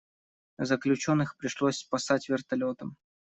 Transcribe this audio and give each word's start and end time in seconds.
Заключенных 0.57 1.37
пришлось 1.37 1.77
спасать 1.77 2.27
вертолётом. 2.27 2.97